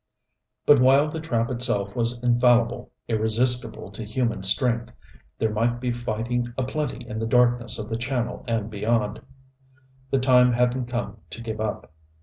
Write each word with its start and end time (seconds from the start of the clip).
But 0.65 0.79
while 0.79 1.09
the 1.09 1.19
trap 1.21 1.51
itself 1.51 1.95
was 1.95 2.17
infallible, 2.23 2.89
irresistible 3.07 3.91
to 3.91 4.03
human 4.03 4.41
strength, 4.41 4.95
there 5.37 5.53
might 5.53 5.79
be 5.79 5.91
fighting 5.91 6.51
aplenty 6.57 7.07
in 7.07 7.19
the 7.19 7.27
darkness 7.27 7.77
of 7.77 7.87
the 7.87 7.97
channel 7.97 8.43
and 8.47 8.67
beyond. 8.67 9.21
The 10.09 10.17
time 10.17 10.53
hadn't 10.53 10.87
come 10.87 11.17
to 11.29 11.41
give 11.41 11.61
up. 11.61 11.93